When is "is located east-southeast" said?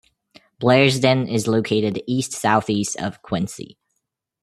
1.31-2.99